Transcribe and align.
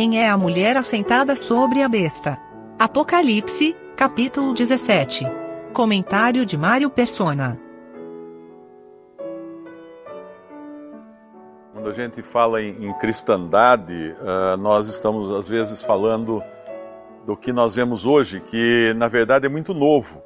quem 0.00 0.18
é 0.18 0.30
a 0.30 0.38
mulher 0.38 0.78
assentada 0.78 1.36
sobre 1.36 1.82
a 1.82 1.88
besta. 1.88 2.38
Apocalipse, 2.78 3.76
capítulo 3.94 4.54
17. 4.54 5.26
Comentário 5.74 6.46
de 6.46 6.56
Mário 6.56 6.88
Persona. 6.88 7.60
Quando 11.74 11.90
a 11.90 11.92
gente 11.92 12.22
fala 12.22 12.62
em, 12.62 12.86
em 12.86 12.94
cristandade, 12.94 14.16
uh, 14.22 14.56
nós 14.56 14.88
estamos 14.88 15.30
às 15.30 15.46
vezes 15.46 15.82
falando 15.82 16.42
do 17.26 17.36
que 17.36 17.52
nós 17.52 17.74
vemos 17.74 18.06
hoje, 18.06 18.40
que 18.40 18.94
na 18.96 19.06
verdade 19.06 19.44
é 19.44 19.50
muito 19.50 19.74
novo. 19.74 20.22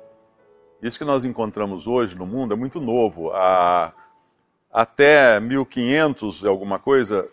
Isso 0.80 0.96
que 0.96 1.04
nós 1.04 1.24
encontramos 1.24 1.88
hoje 1.88 2.16
no 2.16 2.26
mundo 2.26 2.54
é 2.54 2.56
muito 2.56 2.80
novo. 2.80 3.32
A, 3.32 3.92
até 4.72 5.40
1500 5.40 6.44
alguma 6.44 6.78
coisa, 6.78 7.28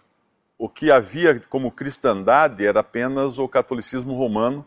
o 0.62 0.70
que 0.70 0.91
havia 0.91 1.39
como 1.50 1.71
cristandade 1.71 2.63
era 2.63 2.81
apenas 2.81 3.40
o 3.40 3.48
catolicismo 3.48 4.16
romano. 4.16 4.63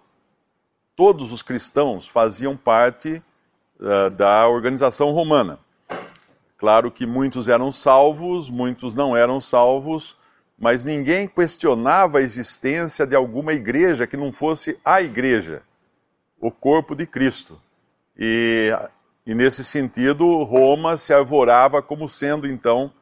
Todos 0.96 1.30
os 1.30 1.40
cristãos 1.40 2.08
faziam 2.08 2.56
parte 2.56 3.22
uh, 3.78 4.10
da 4.10 4.48
organização 4.48 5.12
romana. 5.12 5.56
Claro 6.58 6.90
que 6.90 7.06
muitos 7.06 7.48
eram 7.48 7.70
salvos, 7.70 8.50
muitos 8.50 8.92
não 8.92 9.16
eram 9.16 9.40
salvos, 9.40 10.18
mas 10.58 10.82
ninguém 10.82 11.28
questionava 11.28 12.18
a 12.18 12.22
existência 12.22 13.06
de 13.06 13.14
alguma 13.14 13.52
igreja 13.52 14.04
que 14.04 14.16
não 14.16 14.32
fosse 14.32 14.76
a 14.84 15.00
igreja, 15.00 15.62
o 16.40 16.50
corpo 16.50 16.96
de 16.96 17.06
Cristo. 17.06 17.56
E, 18.18 18.72
e 19.24 19.32
nesse 19.32 19.62
sentido, 19.62 20.42
Roma 20.42 20.96
se 20.96 21.14
arvorava 21.14 21.80
como 21.80 22.08
sendo 22.08 22.48
então 22.48 22.92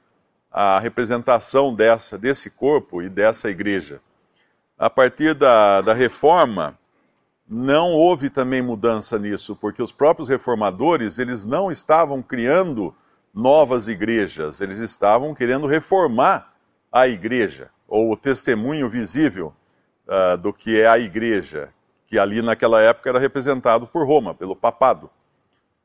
a 0.52 0.78
representação 0.78 1.74
dessa, 1.74 2.18
desse 2.18 2.50
corpo 2.50 3.00
e 3.02 3.08
dessa 3.08 3.48
igreja. 3.48 4.00
A 4.78 4.90
partir 4.90 5.34
da, 5.34 5.80
da 5.80 5.94
reforma, 5.94 6.78
não 7.48 7.92
houve 7.92 8.28
também 8.28 8.60
mudança 8.60 9.18
nisso, 9.18 9.56
porque 9.56 9.82
os 9.82 9.90
próprios 9.90 10.28
reformadores, 10.28 11.18
eles 11.18 11.46
não 11.46 11.70
estavam 11.70 12.22
criando 12.22 12.94
novas 13.32 13.88
igrejas, 13.88 14.60
eles 14.60 14.78
estavam 14.78 15.34
querendo 15.34 15.66
reformar 15.66 16.52
a 16.90 17.08
igreja, 17.08 17.70
ou 17.88 18.12
o 18.12 18.16
testemunho 18.16 18.90
visível 18.90 19.54
uh, 20.06 20.36
do 20.36 20.52
que 20.52 20.80
é 20.80 20.86
a 20.86 20.98
igreja, 20.98 21.70
que 22.06 22.18
ali 22.18 22.42
naquela 22.42 22.80
época 22.82 23.08
era 23.08 23.18
representado 23.18 23.86
por 23.86 24.06
Roma, 24.06 24.34
pelo 24.34 24.54
papado 24.54 25.08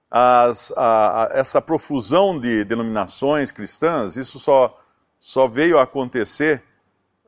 as, 0.09 0.71
a, 0.75 1.23
a, 1.23 1.29
essa 1.33 1.61
profusão 1.61 2.39
de 2.39 2.63
denominações 2.63 3.51
cristãs, 3.51 4.15
isso 4.15 4.39
só, 4.39 4.79
só 5.19 5.47
veio 5.47 5.77
a 5.77 5.83
acontecer 5.83 6.63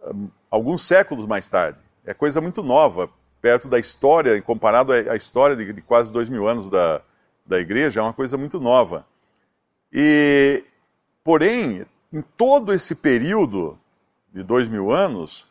um, 0.04 0.30
alguns 0.50 0.82
séculos 0.84 1.26
mais 1.26 1.48
tarde. 1.50 1.80
É 2.06 2.14
coisa 2.14 2.40
muito 2.42 2.64
nova, 2.64 3.10
perto 3.42 3.68
da 3.68 3.80
história, 3.80 4.42
comparado 4.42 4.94
à 4.94 5.16
história 5.16 5.56
de, 5.56 5.74
de 5.74 5.82
quase 5.82 6.12
dois 6.12 6.30
mil 6.30 6.48
anos 6.48 6.70
da, 6.70 7.02
da 7.46 7.60
igreja, 7.60 8.00
é 8.00 8.04
uma 8.04 8.14
coisa 8.14 8.38
muito 8.38 8.60
nova. 8.60 9.06
E, 9.92 10.64
porém, 11.24 11.86
em 12.12 12.22
todo 12.22 12.74
esse 12.74 12.96
período 12.96 13.78
de 14.34 14.44
dois 14.44 14.68
mil 14.68 14.92
anos, 14.92 15.48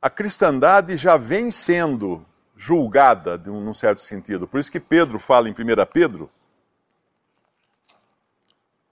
a 0.00 0.10
cristandade 0.10 0.96
já 0.96 1.16
vem 1.16 1.50
sendo 1.50 2.24
julgada, 2.56 3.36
de 3.36 3.50
um, 3.50 3.60
num 3.60 3.74
certo 3.74 4.00
sentido. 4.00 4.46
Por 4.46 4.60
isso 4.60 4.70
que 4.70 4.80
Pedro 4.80 5.18
fala 5.18 5.48
em 5.48 5.52
1 5.52 5.56
Pedro, 5.92 6.30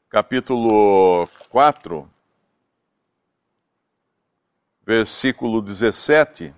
capítulo 0.08 1.28
4, 1.48 2.08
versículo 4.84 5.62
17. 5.62 6.54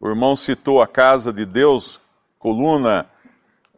O 0.00 0.08
irmão 0.08 0.36
citou 0.36 0.80
a 0.80 0.86
casa 0.86 1.32
de 1.32 1.44
Deus, 1.44 2.00
coluna 2.38 3.10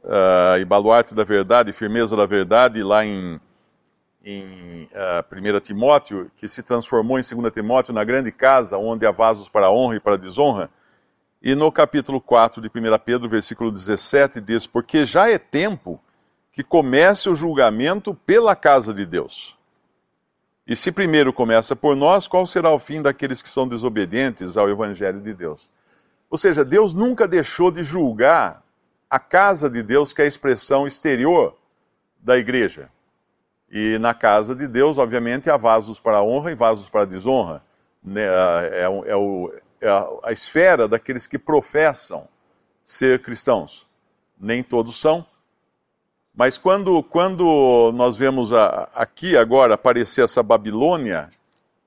uh, 0.05 0.59
e 0.61 0.65
baluarte 0.65 1.15
da 1.15 1.25
verdade, 1.25 1.73
firmeza 1.73 2.15
da 2.15 2.27
verdade, 2.27 2.83
lá 2.83 3.07
em, 3.07 3.41
em 4.23 4.85
uh, 4.85 4.89
ah, 4.95 5.25
1 5.33 5.61
Timóteo, 5.61 6.31
que 6.37 6.47
se 6.47 6.63
transformou 6.63 7.19
em 7.19 7.23
2 7.23 7.53
Timóteo 7.53 7.95
na 7.95 8.05
grande 8.05 8.31
casa, 8.31 8.77
onde 8.77 9.07
há 9.07 9.11
vasos 9.11 9.49
para 9.49 9.71
honra 9.71 9.97
e 9.97 10.01
para 10.01 10.19
desonra. 10.19 10.71
E 11.43 11.55
no 11.55 11.73
capítulo 11.73 12.21
4 12.21 12.61
de 12.61 12.69
1 12.69 12.99
Pedro, 13.05 13.29
versículo 13.29 13.73
17, 13.73 14.41
diz: 14.41 14.67
Porque 14.67 15.07
já 15.07 15.31
é 15.31 15.39
tempo 15.39 15.99
que 16.53 16.63
comece 16.63 17.29
o 17.31 17.35
julgamento 17.35 18.15
pela 18.15 18.55
casa 18.55 18.93
de 18.93 19.07
Deus. 19.07 19.57
E 20.67 20.77
se 20.77 20.93
primeiro 20.93 21.33
começa 21.33 21.75
por 21.75 21.97
nós, 21.97 22.29
qual 22.29 22.47
será 22.47 22.71
o 22.71 22.79
fim 22.79 23.01
daqueles 23.01 23.41
que 23.41 23.49
são 23.49 23.67
desobedientes 23.67 24.57
ao 24.57 24.69
Evangelho 24.69 25.21
de 25.21 25.33
Deus? 25.33 25.69
Ou 26.29 26.37
seja, 26.37 26.65
Deus 26.65 26.95
nunca 26.95 27.27
deixou 27.27 27.71
de 27.71 27.83
julgar 27.83 28.63
a 29.09 29.19
casa 29.19 29.69
de 29.69 29.83
Deus, 29.83 30.13
que 30.13 30.21
é 30.21 30.27
a 30.27 30.29
expressão 30.29 30.87
exterior 30.87 31.57
da 32.21 32.37
igreja. 32.37 32.91
E 33.71 33.99
na 33.99 34.13
casa 34.13 34.55
de 34.55 34.69
Deus, 34.69 34.99
obviamente, 34.99 35.49
há 35.49 35.57
vasos 35.57 35.99
para 35.99 36.23
honra 36.23 36.53
e 36.53 36.55
vasos 36.55 36.89
para 36.89 37.05
desonra. 37.05 37.63
Né, 38.03 38.23
é, 38.23 38.83
é, 38.83 39.17
o, 39.17 39.53
a 40.23 40.33
esfera 40.33 40.87
daqueles 40.87 41.27
que 41.27 41.39
professam 41.39 42.29
ser 42.85 43.23
cristãos. 43.23 43.87
Nem 44.39 44.63
todos 44.63 45.01
são. 45.01 45.25
Mas 46.35 46.57
quando, 46.57 47.03
quando 47.03 47.93
nós 47.95 48.17
vemos 48.17 48.53
a, 48.53 48.89
aqui 48.95 49.37
agora 49.37 49.75
aparecer 49.75 50.25
essa 50.25 50.43
Babilônia 50.43 51.29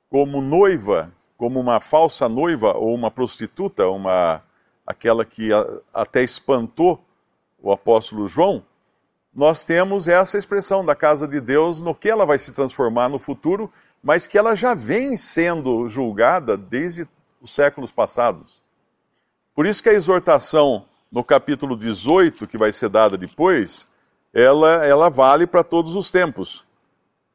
como 0.10 0.42
noiva, 0.42 1.12
como 1.38 1.60
uma 1.60 1.80
falsa 1.80 2.30
noiva 2.30 2.74
ou 2.74 2.94
uma 2.94 3.10
prostituta, 3.10 3.88
uma, 3.88 4.44
aquela 4.86 5.26
que 5.26 5.52
a, 5.52 5.66
até 5.94 6.24
espantou 6.24 7.04
o 7.62 7.72
apóstolo 7.72 8.28
João, 8.28 8.64
nós 9.34 9.64
temos 9.64 10.08
essa 10.08 10.38
expressão 10.38 10.86
da 10.86 10.96
casa 10.96 11.28
de 11.28 11.42
Deus 11.42 11.82
no 11.82 11.96
que 11.96 12.10
ela 12.10 12.26
vai 12.26 12.38
se 12.38 12.52
transformar 12.52 13.10
no 13.10 13.18
futuro, 13.18 13.72
mas 14.04 14.28
que 14.28 14.38
ela 14.38 14.54
já 14.54 14.76
vem 14.76 15.18
sendo 15.18 15.88
julgada 15.88 16.56
desde 16.56 17.08
os 17.44 17.54
séculos 17.54 17.92
passados. 17.92 18.62
Por 19.54 19.66
isso 19.66 19.84
que 19.84 19.90
a 19.90 19.94
exortação 19.94 20.86
no 21.12 21.24
capítulo 21.24 21.76
18, 21.76 22.48
que 22.48 22.58
vai 22.58 22.72
ser 22.72 22.88
dada 22.88 23.18
depois, 23.18 23.86
ela, 24.34 24.86
ela 24.86 25.10
vale 25.10 25.46
para 25.46 25.62
todos 25.62 25.94
os 25.94 26.10
tempos, 26.10 26.66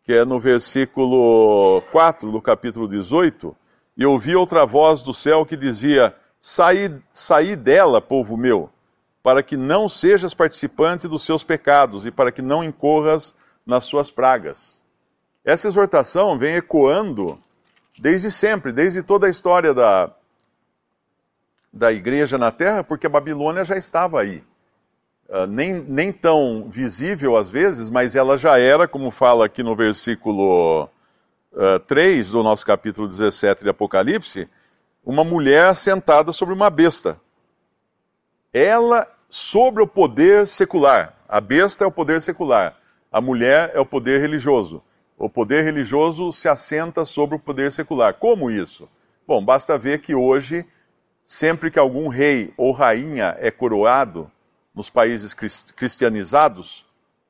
que 0.02 0.14
é 0.14 0.24
no 0.24 0.40
versículo 0.40 1.82
4 1.92 2.32
do 2.32 2.40
capítulo 2.40 2.88
18, 2.88 3.54
e 3.96 4.06
ouvi 4.06 4.34
outra 4.34 4.64
voz 4.64 5.02
do 5.02 5.12
céu 5.12 5.44
que 5.44 5.56
dizia, 5.56 6.16
saí, 6.40 6.90
saí 7.12 7.54
dela, 7.54 8.00
povo 8.00 8.36
meu, 8.36 8.70
para 9.22 9.42
que 9.42 9.58
não 9.58 9.88
sejas 9.88 10.32
participante 10.32 11.06
dos 11.06 11.22
seus 11.22 11.44
pecados 11.44 12.06
e 12.06 12.10
para 12.10 12.32
que 12.32 12.40
não 12.40 12.64
incorras 12.64 13.34
nas 13.66 13.84
suas 13.84 14.10
pragas. 14.10 14.80
Essa 15.44 15.68
exortação 15.68 16.38
vem 16.38 16.54
ecoando 16.54 17.38
desde 17.98 18.30
sempre, 18.30 18.72
desde 18.72 19.02
toda 19.02 19.26
a 19.26 19.30
história 19.30 19.74
da, 19.74 20.10
da 21.72 21.92
igreja 21.92 22.38
na 22.38 22.50
terra, 22.50 22.84
porque 22.84 23.06
a 23.06 23.10
Babilônia 23.10 23.64
já 23.64 23.76
estava 23.76 24.20
aí. 24.20 24.42
Uh, 25.28 25.46
nem, 25.46 25.74
nem 25.74 26.10
tão 26.10 26.68
visível 26.70 27.36
às 27.36 27.50
vezes, 27.50 27.90
mas 27.90 28.14
ela 28.14 28.38
já 28.38 28.58
era, 28.58 28.88
como 28.88 29.10
fala 29.10 29.44
aqui 29.44 29.62
no 29.62 29.76
versículo 29.76 30.84
uh, 31.52 31.74
ah, 31.76 31.80
3 31.80 32.30
do 32.30 32.42
nosso 32.42 32.64
capítulo 32.64 33.06
17 33.06 33.62
de 33.62 33.68
Apocalipse, 33.68 34.48
uma 35.04 35.24
mulher 35.24 35.74
sentada 35.74 36.32
sobre 36.32 36.54
uma 36.54 36.70
besta. 36.70 37.20
Ela 38.52 39.06
sobre 39.28 39.82
o 39.82 39.86
poder 39.86 40.46
secular. 40.46 41.14
A 41.28 41.42
besta 41.42 41.84
é 41.84 41.86
o 41.86 41.92
poder 41.92 42.22
secular, 42.22 42.74
a 43.12 43.20
mulher 43.20 43.70
é 43.74 43.80
o 43.80 43.84
poder 43.84 44.18
religioso 44.20 44.82
o 45.18 45.28
poder 45.28 45.64
religioso 45.64 46.32
se 46.32 46.48
assenta 46.48 47.04
sobre 47.04 47.36
o 47.36 47.40
poder 47.40 47.72
secular. 47.72 48.14
Como 48.14 48.50
isso? 48.50 48.88
Bom, 49.26 49.44
basta 49.44 49.76
ver 49.76 50.00
que 50.00 50.14
hoje, 50.14 50.64
sempre 51.24 51.70
que 51.70 51.78
algum 51.78 52.08
rei 52.08 52.54
ou 52.56 52.70
rainha 52.70 53.36
é 53.38 53.50
coroado 53.50 54.30
nos 54.72 54.88
países 54.88 55.34
cristianizados, 55.74 56.86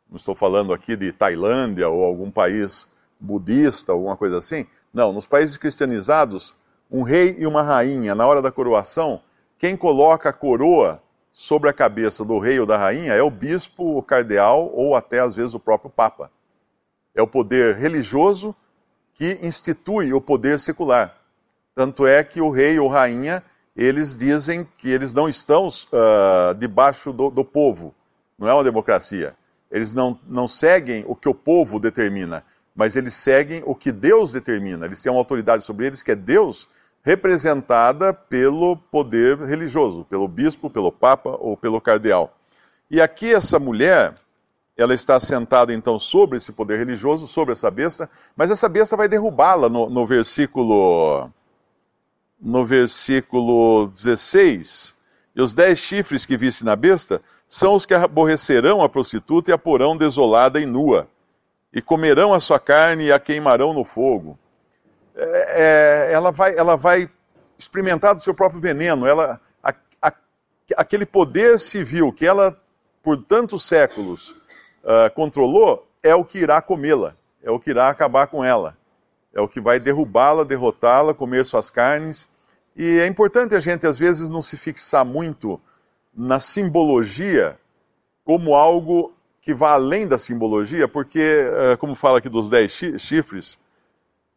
não 0.08 0.16
estou 0.16 0.34
falando 0.34 0.72
aqui 0.72 0.96
de 0.96 1.12
Tailândia 1.12 1.88
ou 1.88 2.04
algum 2.04 2.30
país 2.30 2.86
budista, 3.18 3.92
alguma 3.92 4.16
coisa 4.16 4.38
assim, 4.38 4.66
não, 4.92 5.12
nos 5.12 5.26
países 5.26 5.56
cristianizados, 5.56 6.54
um 6.90 7.02
rei 7.02 7.36
e 7.38 7.46
uma 7.46 7.62
rainha, 7.62 8.14
na 8.14 8.26
hora 8.26 8.42
da 8.42 8.52
coroação, 8.52 9.20
quem 9.56 9.76
coloca 9.76 10.28
a 10.28 10.32
coroa 10.32 11.02
sobre 11.32 11.68
a 11.68 11.72
cabeça 11.72 12.24
do 12.24 12.38
rei 12.38 12.60
ou 12.60 12.66
da 12.66 12.76
rainha 12.76 13.12
é 13.12 13.22
o 13.22 13.30
bispo, 13.30 13.98
o 13.98 14.02
cardeal 14.02 14.70
ou 14.74 14.94
até 14.94 15.20
às 15.20 15.34
vezes 15.34 15.54
o 15.54 15.60
próprio 15.60 15.90
papa. 15.90 16.30
É 17.18 17.22
o 17.22 17.26
poder 17.26 17.74
religioso 17.74 18.54
que 19.12 19.40
institui 19.42 20.12
o 20.12 20.20
poder 20.20 20.60
secular. 20.60 21.16
Tanto 21.74 22.06
é 22.06 22.22
que 22.22 22.40
o 22.40 22.48
rei 22.48 22.78
ou 22.78 22.86
rainha, 22.86 23.42
eles 23.74 24.14
dizem 24.16 24.64
que 24.76 24.88
eles 24.88 25.12
não 25.12 25.28
estão 25.28 25.66
uh, 25.66 26.54
debaixo 26.56 27.12
do, 27.12 27.28
do 27.28 27.44
povo. 27.44 27.92
Não 28.38 28.46
é 28.46 28.54
uma 28.54 28.62
democracia. 28.62 29.34
Eles 29.68 29.92
não, 29.94 30.16
não 30.28 30.46
seguem 30.46 31.04
o 31.08 31.16
que 31.16 31.28
o 31.28 31.34
povo 31.34 31.80
determina, 31.80 32.44
mas 32.72 32.94
eles 32.94 33.14
seguem 33.14 33.64
o 33.66 33.74
que 33.74 33.90
Deus 33.90 34.32
determina. 34.32 34.86
Eles 34.86 35.02
têm 35.02 35.10
uma 35.10 35.20
autoridade 35.20 35.64
sobre 35.64 35.86
eles 35.86 36.04
que 36.04 36.12
é 36.12 36.14
Deus, 36.14 36.68
representada 37.02 38.14
pelo 38.14 38.76
poder 38.76 39.38
religioso, 39.38 40.04
pelo 40.04 40.28
bispo, 40.28 40.70
pelo 40.70 40.92
papa 40.92 41.30
ou 41.30 41.56
pelo 41.56 41.80
cardeal. 41.80 42.32
E 42.88 43.00
aqui 43.00 43.34
essa 43.34 43.58
mulher, 43.58 44.14
ela 44.78 44.94
está 44.94 45.18
sentada 45.18 45.74
então 45.74 45.98
sobre 45.98 46.38
esse 46.38 46.52
poder 46.52 46.78
religioso, 46.78 47.26
sobre 47.26 47.52
essa 47.52 47.68
besta, 47.68 48.08
mas 48.36 48.48
essa 48.48 48.68
besta 48.68 48.96
vai 48.96 49.08
derrubá-la 49.08 49.68
no, 49.68 49.90
no 49.90 50.06
versículo 50.06 51.28
no 52.40 52.64
versículo 52.64 53.88
16. 53.88 54.94
E 55.34 55.42
os 55.42 55.52
dez 55.52 55.80
chifres 55.80 56.24
que 56.24 56.36
visse 56.36 56.64
na 56.64 56.76
besta 56.76 57.20
são 57.48 57.74
os 57.74 57.84
que 57.84 57.92
aborrecerão 57.92 58.80
a 58.80 58.88
prostituta 58.88 59.50
e 59.50 59.54
a 59.54 59.58
porão 59.58 59.96
desolada 59.96 60.60
e 60.60 60.66
nua, 60.66 61.08
e 61.72 61.82
comerão 61.82 62.32
a 62.32 62.38
sua 62.38 62.60
carne 62.60 63.06
e 63.06 63.12
a 63.12 63.18
queimarão 63.18 63.74
no 63.74 63.84
fogo. 63.84 64.38
É, 65.16 66.06
é, 66.06 66.12
ela, 66.12 66.30
vai, 66.30 66.56
ela 66.56 66.76
vai 66.76 67.10
experimentar 67.58 68.14
do 68.14 68.22
seu 68.22 68.32
próprio 68.32 68.60
veneno. 68.60 69.04
Ela, 69.04 69.40
a, 69.60 69.74
a, 70.00 70.12
aquele 70.76 71.04
poder 71.04 71.58
civil 71.58 72.12
que 72.12 72.24
ela, 72.24 72.56
por 73.02 73.16
tantos 73.24 73.64
séculos, 73.64 74.37
uh, 74.88 75.12
controlou, 75.14 75.86
é 76.02 76.14
o 76.14 76.24
que 76.24 76.38
irá 76.38 76.62
comê-la, 76.62 77.14
é 77.42 77.50
o 77.50 77.60
que 77.60 77.70
irá 77.70 77.90
acabar 77.90 78.26
com 78.26 78.42
ela, 78.42 78.76
é 79.32 79.40
o 79.40 79.46
que 79.46 79.60
vai 79.60 79.78
derrubá-la, 79.78 80.42
derrotá-la, 80.42 81.12
comer 81.12 81.44
suas 81.44 81.68
carnes. 81.68 82.26
E 82.74 82.98
é 82.98 83.06
importante 83.06 83.54
a 83.54 83.60
gente, 83.60 83.86
às 83.86 83.98
vezes, 83.98 84.28
não 84.30 84.40
se 84.40 84.56
fixar 84.56 85.04
muito 85.04 85.60
na 86.16 86.40
simbologia 86.40 87.58
como 88.24 88.54
algo 88.54 89.12
que 89.40 89.54
vá 89.54 89.72
além 89.72 90.06
da 90.06 90.18
simbologia, 90.18 90.88
porque, 90.88 91.46
uh, 91.46 91.76
como 91.76 91.94
fala 91.94 92.18
aqui 92.18 92.28
dos 92.28 92.48
dez 92.48 92.72
chifres, 92.98 93.58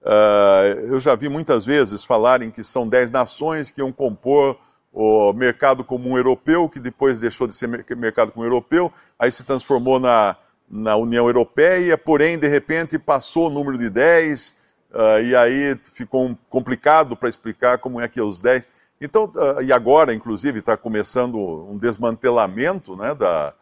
Uh, 0.04 0.80
eu 0.88 1.00
já 1.00 1.14
vi 1.14 1.30
muitas 1.30 1.64
vezes 1.64 2.04
falarem 2.04 2.50
que 2.50 2.64
são 2.64 2.88
dez 2.88 3.12
nações 3.12 3.70
que 3.70 3.82
iam 3.82 3.92
compor 3.92 4.58
o 4.94 5.32
mercado 5.34 5.84
comum 5.84 6.18
europeu, 6.18 6.68
que 6.68 6.80
depois 6.80 7.20
deixou 7.20 7.48
de 7.48 7.56
ser 7.56 7.68
mercado 7.68 8.32
comum 8.32 8.46
europeu, 8.46 8.92
aí 9.18 9.32
se 9.32 9.44
transformou 9.44 10.00
na, 10.00 10.36
na 10.70 10.96
União 10.96 11.28
Europeia, 11.28 11.98
porém, 11.98 12.38
de 12.38 12.48
repente, 12.48 13.00
passou 13.00 13.48
o 13.48 13.50
número 13.50 13.78
de 13.78 13.90
10, 13.90 14.50
uh, 14.92 15.22
e 15.24 15.36
aí 15.36 15.78
ficou 15.94 16.38
complicado 16.50 17.16
para 17.16 17.30
explicar 17.30 17.78
como 17.78 18.02
é 18.02 18.08
que 18.08 18.20
é 18.20 18.24
os 18.24 18.42
10. 18.42 18.68
Então, 19.00 19.32
uh, 19.36 19.62
e 19.62 19.72
agora, 19.72 20.14
inclusive, 20.14 20.60
está 20.60 20.76
começando 20.76 21.38
um 21.38 21.78
desmantelamento 21.78 22.96
né, 22.98 23.16
da, 23.16 23.54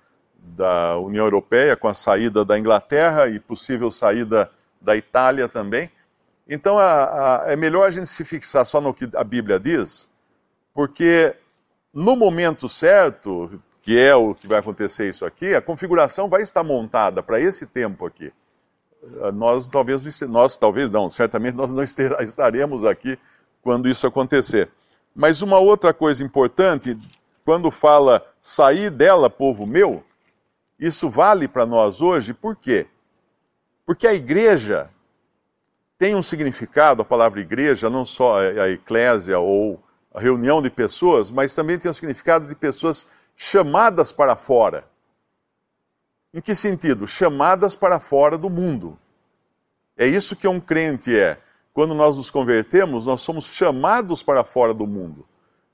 da 0.42 0.98
União 0.98 1.26
Europeia 1.26 1.76
com 1.76 1.88
a 1.88 1.94
saída 1.94 2.44
da 2.44 2.58
Inglaterra 2.58 3.28
e 3.28 3.40
possível 3.40 3.92
saída 3.92 4.50
da 4.82 4.96
Itália 4.96 5.48
também. 5.48 5.92
Então 6.48 6.80
a, 6.80 7.44
a, 7.44 7.52
é 7.52 7.56
melhor 7.56 7.88
a 7.88 7.92
gente 7.92 8.08
se 8.08 8.24
fixar 8.24 8.66
só 8.66 8.82
no 8.82 8.94
que 8.94 9.08
a 9.14 9.24
Bíblia 9.24 9.60
diz, 9.60 10.09
porque 10.74 11.36
no 11.94 12.16
momento 12.16 12.70
certo, 12.70 13.60
que 13.82 14.00
é 14.00 14.16
o 14.16 14.36
que 14.36 14.48
vai 14.48 14.60
acontecer 14.60 15.10
isso 15.10 15.26
aqui, 15.26 15.56
a 15.56 15.62
configuração 15.62 16.30
vai 16.30 16.42
estar 16.42 16.64
montada 16.64 17.24
para 17.24 17.40
esse 17.40 17.66
tempo 17.66 18.06
aqui. 18.06 18.32
Ah, 19.22 19.32
nós 19.32 19.68
talvez, 19.68 20.22
nós 20.22 20.58
talvez 20.58 20.92
não, 20.92 21.10
certamente 21.10 21.56
nós 21.56 21.74
não 21.74 21.84
estaremos 22.22 22.86
aqui 22.86 23.18
quando 23.62 23.90
isso 23.90 24.06
acontecer. 24.06 24.70
Mas 25.16 25.42
uma 25.42 25.60
outra 25.60 25.94
coisa 25.94 26.24
importante, 26.24 26.98
quando 27.44 27.72
fala 27.72 28.26
sair 28.42 28.90
dela, 28.90 29.30
povo 29.30 29.66
meu, 29.66 30.04
isso 30.80 31.10
vale 31.10 31.48
para 31.48 31.66
nós 31.66 32.02
hoje, 32.02 32.34
por 32.34 32.56
quê? 32.56 32.88
Porque 33.86 34.08
a 34.08 34.14
igreja 34.14 34.90
tem 35.98 36.16
um 36.16 36.22
significado, 36.22 37.02
a 37.02 37.06
palavra 37.06 37.42
igreja, 37.42 37.90
não 37.90 38.06
só 38.06 38.38
a 38.40 38.70
eclésia 38.70 39.40
ou 39.40 39.82
reunião 40.20 40.62
de 40.62 40.70
pessoas, 40.70 41.32
mas 41.32 41.56
também 41.56 41.80
tem 41.80 41.90
um 41.90 41.94
significado 41.94 42.48
de 42.48 42.54
pessoas 42.54 43.08
chamadas 43.36 44.12
para 44.12 44.36
fora. 44.36 44.86
Em 46.34 46.42
que 46.42 46.54
sentido? 46.54 47.08
Chamadas 47.08 47.76
para 47.76 48.00
fora 48.00 48.38
do 48.38 48.50
mundo. 48.50 49.00
É 49.98 50.06
isso 50.06 50.36
que 50.36 50.48
um 50.48 50.60
crente 50.60 51.18
é. 51.18 51.40
Quando 51.74 51.96
nós 51.96 52.18
nos 52.18 52.30
convertemos, 52.30 53.06
nós 53.06 53.22
somos 53.22 53.46
chamados 53.46 54.22
para 54.22 54.44
fora 54.44 54.74
do 54.74 54.86
mundo. 54.86 55.26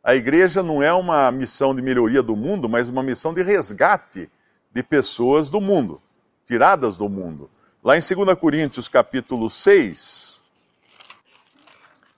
A 0.04 0.16
igreja 0.16 0.62
não 0.62 0.84
é 0.84 0.94
uma 0.94 1.32
missão 1.32 1.76
de 1.76 1.82
melhoria 1.82 2.22
do 2.22 2.36
mundo, 2.36 2.70
mas 2.70 2.88
uma 2.88 3.02
missão 3.02 3.34
de 3.34 3.42
resgate 3.42 4.30
de 4.72 4.84
pessoas 4.84 5.50
do 5.50 5.60
mundo, 5.60 6.02
tiradas 6.46 6.96
do 6.96 7.10
mundo. 7.10 7.50
Lá 7.84 7.98
em 7.98 8.02
2 8.02 8.38
Coríntios 8.40 8.88
capítulo 8.88 9.50
6, 9.50 10.44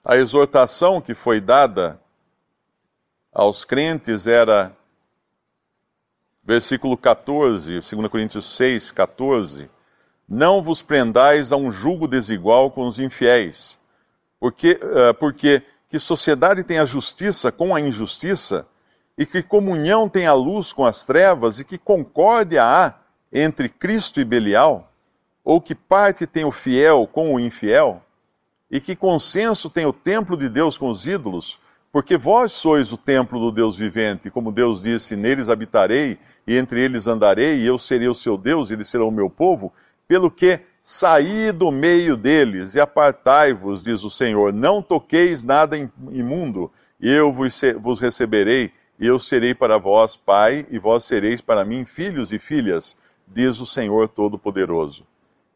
a 0.04 0.16
exortação 0.16 1.00
que 1.00 1.14
foi 1.14 1.40
dada 1.40 2.00
aos 3.38 3.64
crentes 3.64 4.26
era 4.26 4.76
versículo 6.42 6.96
14, 6.96 7.74
2 7.74 8.08
Coríntios 8.08 8.56
6, 8.56 8.90
14. 8.90 9.70
Não 10.28 10.60
vos 10.60 10.82
prendais 10.82 11.52
a 11.52 11.56
um 11.56 11.70
julgo 11.70 12.08
desigual 12.08 12.68
com 12.68 12.84
os 12.84 12.98
infiéis, 12.98 13.78
porque, 14.40 14.72
uh, 14.82 15.14
porque 15.14 15.62
que 15.88 16.00
sociedade 16.00 16.64
tem 16.64 16.80
a 16.80 16.84
justiça 16.84 17.52
com 17.52 17.72
a 17.72 17.80
injustiça, 17.80 18.66
e 19.16 19.24
que 19.24 19.40
comunhão 19.40 20.08
tem 20.08 20.26
a 20.26 20.34
luz 20.34 20.72
com 20.72 20.84
as 20.84 21.04
trevas, 21.04 21.60
e 21.60 21.64
que 21.64 21.78
concórdia 21.78 22.64
há 22.64 22.94
entre 23.32 23.68
Cristo 23.68 24.20
e 24.20 24.24
Belial? 24.24 24.92
Ou 25.44 25.60
que 25.60 25.76
parte 25.76 26.26
tem 26.26 26.44
o 26.44 26.50
fiel 26.50 27.06
com 27.06 27.32
o 27.34 27.40
infiel? 27.40 28.02
E 28.68 28.80
que 28.80 28.96
consenso 28.96 29.70
tem 29.70 29.86
o 29.86 29.92
templo 29.92 30.36
de 30.36 30.48
Deus 30.48 30.76
com 30.76 30.90
os 30.90 31.06
ídolos? 31.06 31.60
Porque 31.90 32.16
vós 32.18 32.52
sois 32.52 32.92
o 32.92 32.96
templo 32.98 33.40
do 33.40 33.50
Deus 33.50 33.76
vivente, 33.76 34.30
como 34.30 34.52
Deus 34.52 34.82
disse: 34.82 35.16
Neles 35.16 35.48
habitarei, 35.48 36.18
e 36.46 36.56
entre 36.56 36.82
eles 36.82 37.06
andarei, 37.06 37.56
e 37.56 37.66
eu 37.66 37.78
serei 37.78 38.08
o 38.08 38.14
seu 38.14 38.36
Deus, 38.36 38.70
e 38.70 38.74
eles 38.74 38.88
serão 38.88 39.08
o 39.08 39.12
meu 39.12 39.30
povo. 39.30 39.72
Pelo 40.06 40.30
que 40.30 40.60
saí 40.82 41.50
do 41.50 41.70
meio 41.70 42.16
deles 42.16 42.74
e 42.74 42.80
apartai-vos, 42.80 43.82
diz 43.84 44.04
o 44.04 44.10
Senhor. 44.10 44.52
Não 44.52 44.82
toqueis 44.82 45.42
nada 45.42 45.76
imundo, 46.10 46.70
eu 47.00 47.32
vos 47.32 48.00
receberei, 48.00 48.72
e 49.00 49.06
eu 49.06 49.18
serei 49.18 49.54
para 49.54 49.78
vós 49.78 50.16
pai, 50.16 50.66
e 50.70 50.78
vós 50.78 51.04
sereis 51.04 51.40
para 51.40 51.64
mim 51.64 51.84
filhos 51.84 52.32
e 52.32 52.38
filhas, 52.38 52.96
diz 53.26 53.60
o 53.60 53.66
Senhor 53.66 54.08
Todo-Poderoso 54.08 55.06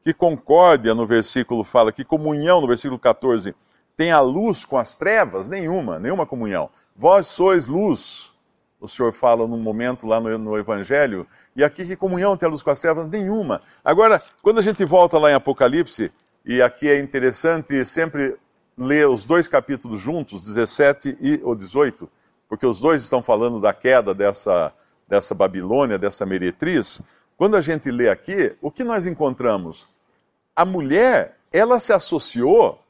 que 0.03 0.13
concórdia 0.13 0.95
no 0.95 1.07
versículo 1.07 1.63
fala, 1.63 1.93
que 1.93 2.05
comunhão 2.05 2.61
no 2.61 2.67
versículo 2.67 2.99
14 2.99 3.55
tem 4.03 4.11
a 4.11 4.19
luz 4.19 4.65
com 4.65 4.77
as 4.77 4.97
trevas? 4.97 5.49
Nenhuma, 5.49 5.97
nenhuma 5.97 6.27
comunhão. 6.27 6.69
Vós 6.97 7.29
sois 7.29 7.69
luz, 7.69 8.33
o 8.81 8.89
Senhor 8.89 9.13
fala 9.13 9.47
num 9.47 9.61
momento 9.61 10.09
lá 10.09 10.19
no, 10.19 10.37
no, 10.37 10.59
Evangelho, 10.59 11.25
e 11.55 11.63
aqui 11.63 11.87
que 11.87 11.95
comunhão 11.95 12.37
tem 12.37 12.49
a 12.49 12.51
luz 12.51 12.65
com 12.65 12.71
as 12.71 12.81
trevas? 12.81 13.07
Nenhuma. 13.07 13.63
Agora, 13.85 14.21
quando 14.43 14.59
a 14.59 14.63
gente 14.63 14.85
volta 14.85 15.19
lá 15.19 15.31
em 15.31 15.35
Apocalipse, 15.35 16.11
e 16.45 16.61
aqui 16.61 16.91
é 16.91 16.99
interessante 16.99 17.85
sempre 17.85 18.37
ler 18.77 19.09
os 19.09 19.25
dois 19.25 19.47
capítulos 19.47 20.01
juntos, 20.01 20.43
17 20.43 21.17
e 21.21 21.41
o 21.45 21.55
18, 21.55 22.11
porque 22.49 22.67
os 22.67 22.81
dois 22.81 23.05
estão 23.05 23.23
falando 23.23 23.61
da 23.61 23.73
queda 23.73 24.13
dessa, 24.13 24.73
dessa 25.07 25.33
Babilônia, 25.33 25.97
dessa 25.97 26.27
meretriz. 26.27 27.01
Quando 27.37 27.57
a 27.57 27.61
gente 27.61 27.89
lê 27.89 28.09
aqui, 28.09 28.53
o 28.61 28.69
que 28.69 28.83
nós 28.83 29.07
encontramos? 29.07 29.87
a 30.55 30.65
mulher, 30.65 31.39
ela 31.53 31.81
se 31.81 31.93
associou 31.93 32.82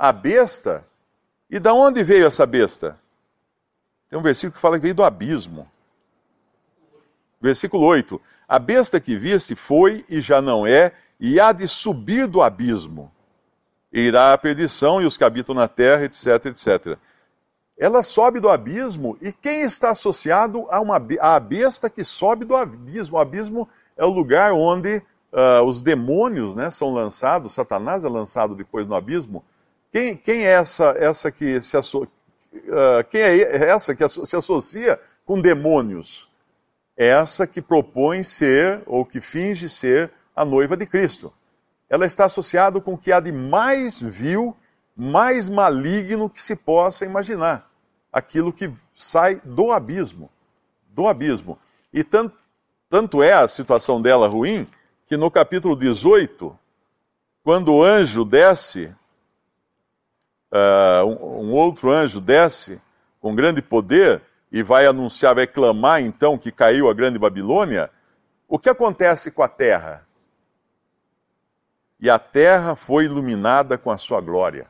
à 0.00 0.12
besta. 0.12 0.82
E 1.50 1.60
da 1.60 1.74
onde 1.74 2.02
veio 2.02 2.26
essa 2.26 2.46
besta? 2.46 2.98
Tem 4.08 4.18
um 4.18 4.22
versículo 4.22 4.54
que 4.54 4.60
fala 4.60 4.78
que 4.78 4.82
veio 4.82 4.94
do 4.94 5.04
abismo. 5.04 5.70
Versículo 7.38 7.84
8: 7.84 8.18
A 8.48 8.58
besta 8.58 8.98
que 8.98 9.14
viste 9.16 9.54
foi 9.54 10.02
e 10.08 10.22
já 10.22 10.40
não 10.40 10.66
é, 10.66 10.92
e 11.18 11.38
há 11.38 11.52
de 11.52 11.68
subir 11.68 12.26
do 12.26 12.40
abismo. 12.40 13.12
E 13.92 14.00
irá 14.00 14.32
à 14.32 14.38
perdição 14.38 15.02
e 15.02 15.04
os 15.04 15.18
que 15.18 15.24
habitam 15.24 15.54
na 15.54 15.68
terra, 15.68 16.04
etc, 16.04 16.46
etc. 16.46 16.96
Ela 17.76 18.02
sobe 18.02 18.40
do 18.40 18.48
abismo, 18.48 19.18
e 19.20 19.32
quem 19.32 19.62
está 19.62 19.90
associado 19.90 20.66
a 20.70 20.80
uma 20.80 21.02
a 21.20 21.40
besta 21.40 21.90
que 21.90 22.04
sobe 22.04 22.44
do 22.44 22.56
abismo? 22.56 23.16
O 23.16 23.20
abismo 23.20 23.68
é 23.96 24.04
o 24.04 24.10
lugar 24.10 24.52
onde 24.52 25.02
uh, 25.32 25.62
os 25.64 25.82
demônios 25.82 26.54
né, 26.54 26.70
são 26.70 26.92
lançados, 26.92 27.52
Satanás 27.52 28.04
é 28.04 28.08
lançado 28.08 28.54
depois 28.54 28.86
no 28.86 28.94
abismo. 28.94 29.44
Quem, 29.90 30.16
quem 30.16 30.46
é 30.46 30.52
essa, 30.52 30.94
essa 30.98 31.30
que 31.30 31.60
se 31.60 31.76
asso... 31.76 32.02
Uh, 32.02 33.04
quem 33.08 33.20
é 33.20 33.70
essa 33.70 33.94
que 33.94 34.08
se 34.08 34.36
associa 34.36 35.00
com 35.24 35.40
demônios? 35.40 36.28
Essa 36.96 37.46
que 37.46 37.60
propõe 37.60 38.22
ser 38.22 38.82
ou 38.86 39.04
que 39.04 39.20
finge 39.20 39.68
ser 39.68 40.12
a 40.34 40.44
noiva 40.44 40.76
de 40.76 40.86
Cristo. 40.86 41.32
Ela 41.88 42.06
está 42.06 42.26
associada 42.26 42.80
com 42.80 42.94
o 42.94 42.98
que 42.98 43.10
há 43.10 43.18
de 43.18 43.32
mais 43.32 44.00
vil, 44.00 44.56
mais 44.96 45.48
maligno 45.48 46.30
que 46.30 46.40
se 46.40 46.54
possa 46.54 47.04
imaginar. 47.04 47.68
Aquilo 48.12 48.52
que 48.52 48.72
sai 48.94 49.40
do 49.44 49.72
abismo. 49.72 50.30
Do 50.88 51.08
abismo. 51.08 51.58
E 51.92 52.04
tanto, 52.04 52.36
tanto 52.88 53.22
é 53.22 53.32
a 53.32 53.48
situação 53.48 54.00
dela 54.00 54.28
ruim 54.28 54.68
que 55.06 55.16
no 55.16 55.30
capítulo 55.30 55.74
18, 55.74 56.56
quando 57.42 57.74
o 57.74 57.82
anjo 57.82 58.24
desce 58.24 58.94
uh, 60.52 61.06
um, 61.06 61.52
outro 61.52 61.90
anjo 61.90 62.20
desce 62.20 62.80
com 63.20 63.34
grande 63.34 63.62
poder 63.62 64.22
e 64.50 64.62
vai 64.62 64.86
anunciar, 64.86 65.34
vai 65.34 65.46
clamar 65.46 66.02
então 66.02 66.36
que 66.36 66.50
caiu 66.50 66.88
a 66.88 66.94
grande 66.94 67.18
Babilônia, 67.18 67.90
o 68.48 68.58
que 68.58 68.68
acontece 68.68 69.30
com 69.30 69.42
a 69.42 69.48
terra? 69.48 70.06
E 72.00 72.10
a 72.10 72.18
terra 72.18 72.74
foi 72.74 73.04
iluminada 73.04 73.78
com 73.78 73.90
a 73.90 73.96
sua 73.96 74.20
glória. 74.20 74.66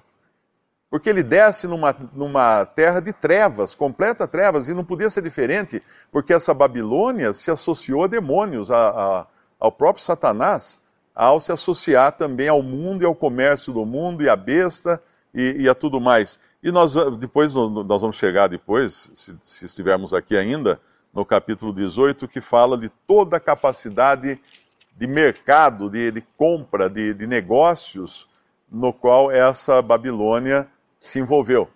Porque 0.90 1.08
ele 1.08 1.22
desce 1.22 1.68
numa, 1.68 1.94
numa 2.12 2.66
terra 2.66 3.00
de 3.00 3.12
trevas, 3.12 3.74
completa 3.74 4.26
trevas, 4.26 4.68
e 4.68 4.74
não 4.74 4.84
podia 4.84 5.08
ser 5.08 5.22
diferente, 5.22 5.80
porque 6.10 6.32
essa 6.32 6.52
Babilônia 6.52 7.32
se 7.32 7.50
associou 7.50 8.04
a 8.04 8.08
demônios, 8.08 8.70
a, 8.72 8.88
a, 8.88 9.26
ao 9.58 9.70
próprio 9.70 10.04
Satanás, 10.04 10.80
ao 11.14 11.40
se 11.40 11.52
associar 11.52 12.12
também 12.12 12.48
ao 12.48 12.60
mundo 12.60 13.02
e 13.02 13.06
ao 13.06 13.14
comércio 13.14 13.72
do 13.72 13.86
mundo, 13.86 14.24
e 14.24 14.28
à 14.28 14.34
besta 14.34 15.00
e, 15.34 15.62
e 15.62 15.68
a 15.68 15.74
tudo 15.74 16.00
mais. 16.00 16.38
E 16.62 16.70
nós 16.70 16.94
depois 17.18 17.54
nós 17.54 18.00
vamos 18.00 18.16
chegar 18.16 18.48
depois, 18.48 19.10
se, 19.14 19.34
se 19.40 19.64
estivermos 19.64 20.12
aqui 20.12 20.36
ainda, 20.36 20.80
no 21.12 21.24
capítulo 21.24 21.72
18, 21.72 22.28
que 22.28 22.40
fala 22.40 22.76
de 22.76 22.88
toda 23.06 23.36
a 23.36 23.40
capacidade 23.40 24.40
de 24.96 25.06
mercado, 25.06 25.88
de, 25.88 26.10
de 26.10 26.20
compra, 26.36 26.88
de, 26.88 27.14
de 27.14 27.26
negócios, 27.26 28.28
no 28.70 28.92
qual 28.92 29.30
essa 29.30 29.82
Babilônia 29.82 30.68
se 30.98 31.18
envolveu. 31.18 31.68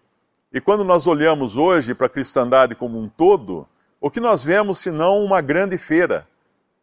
E 0.52 0.60
quando 0.60 0.84
nós 0.84 1.06
olhamos 1.06 1.56
hoje 1.56 1.94
para 1.94 2.06
a 2.06 2.10
cristandade 2.10 2.74
como 2.74 3.00
um 3.00 3.08
todo, 3.08 3.66
o 4.00 4.10
que 4.10 4.20
nós 4.20 4.44
vemos 4.44 4.78
senão 4.78 5.24
uma 5.24 5.40
grande 5.40 5.76
feira, 5.78 6.28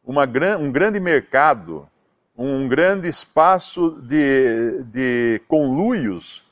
uma 0.04 0.26
gran, 0.26 0.58
um 0.58 0.72
grande 0.72 1.00
mercado, 1.00 1.88
um 2.36 2.68
grande 2.68 3.08
espaço 3.08 3.92
de, 4.02 4.84
de 4.86 5.42
conluios 5.48 6.44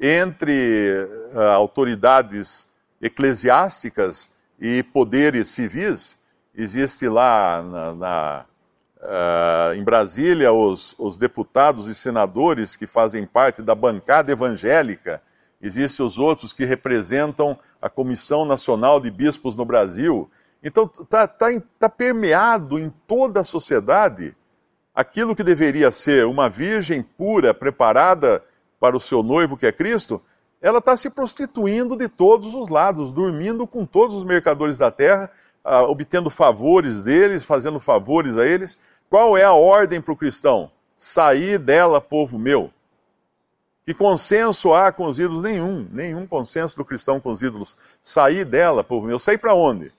entre 0.00 1.08
uh, 1.32 1.40
autoridades 1.40 2.68
eclesiásticas 3.00 4.30
e 4.60 4.82
poderes 4.82 5.48
civis. 5.48 6.18
Existe 6.54 7.08
lá 7.08 7.62
na, 7.62 7.94
na 7.94 8.44
uh, 9.02 9.74
em 9.74 9.84
Brasília 9.84 10.52
os, 10.52 10.94
os 10.98 11.16
deputados 11.16 11.88
e 11.88 11.94
senadores 11.94 12.76
que 12.76 12.86
fazem 12.86 13.26
parte 13.26 13.62
da 13.62 13.74
bancada 13.74 14.32
evangélica 14.32 15.20
existem 15.64 16.04
os 16.04 16.18
outros 16.18 16.52
que 16.52 16.64
representam 16.64 17.58
a 17.80 17.88
Comissão 17.88 18.44
Nacional 18.44 19.00
de 19.00 19.10
Bispos 19.10 19.56
no 19.56 19.64
Brasil. 19.64 20.30
Então, 20.62 20.84
está 20.84 21.26
tá, 21.26 21.46
tá 21.78 21.88
permeado 21.88 22.78
em 22.78 22.92
toda 23.06 23.40
a 23.40 23.44
sociedade 23.44 24.36
aquilo 24.94 25.34
que 25.34 25.42
deveria 25.42 25.90
ser 25.90 26.26
uma 26.26 26.48
virgem 26.48 27.02
pura, 27.02 27.52
preparada 27.52 28.42
para 28.78 28.96
o 28.96 29.00
seu 29.00 29.22
noivo, 29.22 29.56
que 29.56 29.66
é 29.66 29.72
Cristo, 29.72 30.20
ela 30.60 30.78
está 30.78 30.96
se 30.96 31.10
prostituindo 31.10 31.96
de 31.96 32.08
todos 32.08 32.54
os 32.54 32.68
lados, 32.68 33.12
dormindo 33.12 33.66
com 33.66 33.84
todos 33.84 34.16
os 34.16 34.24
mercadores 34.24 34.78
da 34.78 34.90
terra, 34.90 35.30
ah, 35.62 35.82
obtendo 35.82 36.30
favores 36.30 37.02
deles, 37.02 37.44
fazendo 37.44 37.78
favores 37.78 38.38
a 38.38 38.46
eles. 38.46 38.78
Qual 39.10 39.36
é 39.36 39.44
a 39.44 39.52
ordem 39.52 40.00
para 40.00 40.12
o 40.12 40.16
cristão? 40.16 40.70
Sair 40.96 41.58
dela, 41.58 42.00
povo 42.00 42.38
meu. 42.38 42.70
Que 43.84 43.92
consenso 43.92 44.72
há 44.72 44.90
com 44.90 45.04
os 45.06 45.18
ídolos? 45.18 45.42
Nenhum. 45.42 45.86
Nenhum 45.92 46.26
consenso 46.26 46.76
do 46.76 46.84
cristão 46.84 47.20
com 47.20 47.30
os 47.30 47.42
ídolos. 47.42 47.76
Sair 48.00 48.44
dela, 48.44 48.82
povo 48.82 49.06
meu. 49.06 49.18
Sair 49.18 49.36
para 49.36 49.54
onde? 49.54 49.92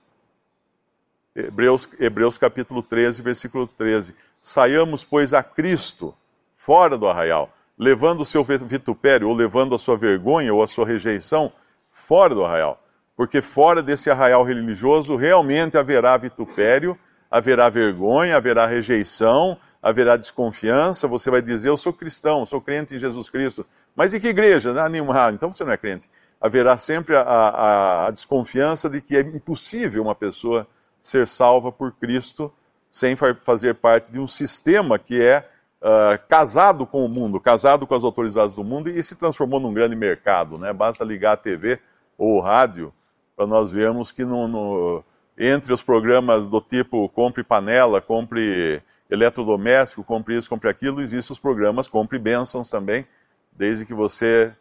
Hebreus, 1.34 1.88
Hebreus 2.00 2.38
capítulo 2.38 2.82
13, 2.82 3.22
versículo 3.22 3.66
13. 3.66 4.14
Saiamos, 4.40 5.04
pois, 5.04 5.32
a 5.32 5.42
Cristo, 5.42 6.14
fora 6.56 6.96
do 6.96 7.06
arraial, 7.06 7.50
levando 7.78 8.20
o 8.20 8.24
seu 8.24 8.42
vitupério, 8.42 9.28
ou 9.28 9.34
levando 9.34 9.74
a 9.74 9.78
sua 9.78 9.96
vergonha, 9.96 10.52
ou 10.52 10.62
a 10.62 10.66
sua 10.66 10.86
rejeição, 10.86 11.52
fora 11.90 12.34
do 12.34 12.44
arraial. 12.44 12.82
Porque 13.16 13.40
fora 13.40 13.82
desse 13.82 14.10
arraial 14.10 14.44
religioso 14.44 15.16
realmente 15.16 15.76
haverá 15.76 16.16
vitupério, 16.16 16.98
haverá 17.30 17.68
vergonha, 17.68 18.36
haverá 18.36 18.66
rejeição, 18.66 19.58
haverá 19.82 20.16
desconfiança, 20.16 21.06
você 21.06 21.30
vai 21.30 21.40
dizer, 21.40 21.68
eu 21.68 21.76
sou 21.76 21.92
cristão, 21.92 22.44
sou 22.44 22.60
crente 22.60 22.94
em 22.94 22.98
Jesus 22.98 23.30
Cristo. 23.30 23.64
Mas 23.94 24.12
em 24.12 24.20
que 24.20 24.28
igreja? 24.28 24.72
Ah, 24.82 24.88
nenhuma. 24.88 25.26
Ah, 25.26 25.32
então 25.32 25.52
você 25.52 25.64
não 25.64 25.72
é 25.72 25.76
crente. 25.76 26.08
Haverá 26.40 26.76
sempre 26.76 27.16
a, 27.16 27.22
a, 27.22 28.06
a 28.06 28.10
desconfiança 28.10 28.90
de 28.90 29.00
que 29.00 29.16
é 29.16 29.20
impossível 29.20 30.02
uma 30.02 30.14
pessoa 30.14 30.66
ser 31.00 31.26
salva 31.26 31.70
por 31.70 31.92
Cristo 31.92 32.52
sem 32.90 33.14
fazer 33.44 33.74
parte 33.74 34.10
de 34.10 34.18
um 34.18 34.26
sistema 34.26 34.98
que 34.98 35.20
é 35.22 35.48
uh, 35.82 36.18
casado 36.28 36.86
com 36.86 37.04
o 37.04 37.08
mundo, 37.08 37.40
casado 37.40 37.86
com 37.86 37.94
as 37.94 38.04
autoridades 38.04 38.56
do 38.56 38.64
mundo 38.64 38.88
e 38.88 39.02
se 39.02 39.14
transformou 39.14 39.60
num 39.60 39.72
grande 39.74 39.96
mercado. 39.96 40.58
Né? 40.58 40.72
Basta 40.72 41.04
ligar 41.04 41.32
a 41.32 41.36
TV 41.36 41.78
ou 42.16 42.36
o 42.36 42.40
rádio 42.40 42.92
para 43.36 43.46
nós 43.46 43.70
vermos 43.70 44.10
que 44.10 44.24
no, 44.24 44.48
no, 44.48 45.04
entre 45.38 45.72
os 45.72 45.82
programas 45.82 46.48
do 46.48 46.60
tipo 46.60 47.08
compre 47.10 47.42
panela, 47.44 48.00
compre 48.00 48.82
eletrodoméstico, 49.10 50.02
compre 50.02 50.36
isso, 50.36 50.48
compre 50.48 50.68
aquilo, 50.68 51.00
existem 51.00 51.32
os 51.32 51.38
programas 51.38 51.86
compre 51.86 52.18
bênçãos 52.18 52.70
também, 52.70 53.06
desde 53.52 53.84
que 53.84 53.94
você 53.94 54.52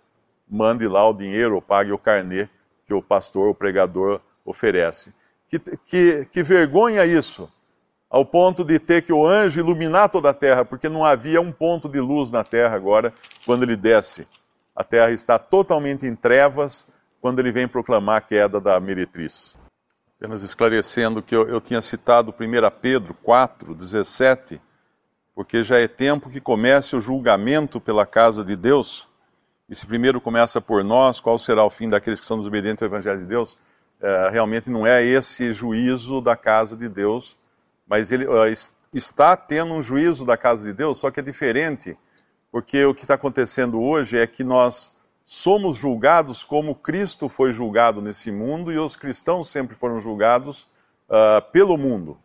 mande 0.48 0.88
lá 0.88 1.08
o 1.10 1.14
dinheiro 1.14 1.56
ou 1.56 1.62
pague 1.62 1.92
o 1.92 1.98
carnê 1.98 2.48
que 2.86 2.94
o 2.94 3.02
pastor, 3.02 3.50
o 3.50 3.56
pregador 3.56 4.22
oferece. 4.46 5.14
Que, 5.48 5.60
que, 5.60 6.26
que 6.26 6.44
vergonha 6.44 7.06
isso, 7.06 7.50
ao 8.10 8.26
ponto 8.26 8.64
de 8.64 8.80
ter 8.80 9.02
que 9.02 9.12
o 9.12 9.28
anjo 9.28 9.60
iluminar 9.60 10.10
toda 10.10 10.30
a 10.30 10.34
terra, 10.34 10.64
porque 10.64 10.88
não 10.88 11.04
havia 11.04 11.42
um 11.42 11.52
ponto 11.52 11.90
de 11.90 12.00
luz 12.00 12.32
na 12.32 12.44
terra 12.44 12.76
agora, 12.76 13.14
quando 13.46 13.64
ele 13.64 13.76
desce. 13.76 14.28
A 14.76 14.84
terra 14.84 15.12
está 15.12 15.40
totalmente 15.40 16.06
em 16.06 16.16
trevas 16.16 16.88
quando 17.22 17.40
ele 17.40 17.52
vem 17.52 17.68
proclamar 17.68 18.18
a 18.18 18.22
queda 18.22 18.60
da 18.60 18.80
meretriz. 18.80 19.58
Apenas 20.18 20.44
esclarecendo 20.44 21.22
que 21.22 21.36
eu, 21.36 21.48
eu 21.48 21.60
tinha 21.60 21.82
citado 21.82 22.32
1 22.32 22.80
Pedro 22.82 23.14
4, 23.22 23.74
17, 23.74 24.62
porque 25.34 25.64
já 25.64 25.78
é 25.78 25.88
tempo 25.88 26.30
que 26.30 26.40
comece 26.40 26.96
o 26.96 27.02
julgamento 27.02 27.82
pela 27.82 28.06
casa 28.06 28.44
de 28.44 28.56
Deus. 28.56 29.08
E 29.68 29.76
se 29.76 29.86
primeiro 29.86 30.22
começa 30.22 30.62
por 30.62 30.84
nós, 30.84 31.20
qual 31.20 31.38
será 31.38 31.66
o 31.66 31.70
fim 31.70 31.90
daqueles 31.90 32.20
que 32.20 32.26
são 32.26 32.38
desobedientes 32.38 32.82
ao 32.82 32.88
Evangelho 32.88 33.20
de 33.20 33.26
Deus? 33.26 33.58
É, 34.00 34.30
realmente 34.30 34.70
não 34.70 34.86
é 34.86 35.04
esse 35.04 35.52
juízo 35.52 36.22
da 36.22 36.36
casa 36.36 36.78
de 36.78 36.88
Deus, 36.88 37.36
mas 37.88 38.12
ele 38.12 38.26
uh, 38.26 38.46
está 38.94 39.36
tendo 39.36 39.74
um 39.74 39.82
juízo 39.82 40.26
da 40.26 40.38
casa 40.38 40.64
de 40.64 40.74
Deus, 40.74 40.98
só 40.98 41.12
que 41.12 41.20
é 41.20 41.24
diferente, 41.24 41.98
porque 42.52 42.86
o 42.86 42.94
que 42.94 43.02
está 43.02 43.16
acontecendo 43.16 43.82
hoje 43.82 44.18
é 44.18 44.26
que 44.26 44.44
nós 44.44 44.92
somos 45.26 45.78
julgados 45.78 46.44
como 46.44 46.76
Cristo 46.76 47.28
foi 47.28 47.52
julgado 47.52 48.02
nesse 48.02 48.32
mundo 48.32 48.72
e 48.72 48.78
os 48.78 48.96
cristãos 48.96 49.50
sempre 49.50 49.76
foram 49.76 50.00
julgados 50.00 50.68
uh, 51.10 51.42
pelo 51.52 51.78
mundo. 51.78 52.18